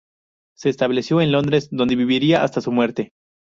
Se 0.57 0.69
estableció 0.69 1.21
en 1.21 1.31
Londres, 1.31 1.67
donde 1.71 1.95
viviría 1.95 2.41
hasta 2.43 2.59
su 2.61 2.71
muerte. 2.71 3.11